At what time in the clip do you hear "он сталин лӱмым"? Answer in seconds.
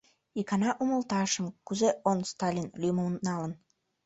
2.09-3.13